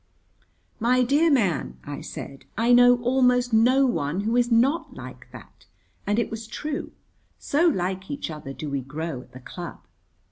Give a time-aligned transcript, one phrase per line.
[0.79, 5.67] "My dear man," I said, "I know almost no one who is not like that,"
[6.07, 6.93] and it was true,
[7.37, 9.77] so like each other do we grow at the club.